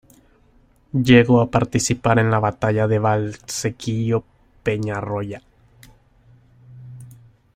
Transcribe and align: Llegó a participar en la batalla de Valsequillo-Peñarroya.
Llegó 1.03 1.41
a 1.41 1.51
participar 1.51 2.17
en 2.17 2.31
la 2.31 2.39
batalla 2.39 2.87
de 2.87 2.97
Valsequillo-Peñarroya. 2.99 5.43